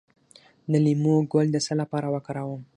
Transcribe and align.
د 0.71 0.73
لیمو 0.85 1.15
ګل 1.31 1.47
د 1.51 1.57
څه 1.65 1.73
لپاره 1.81 2.07
وکاروم؟ 2.15 2.61